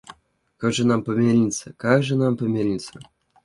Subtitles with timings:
[0.57, 3.01] Как же нам помириться, как же нам помириться?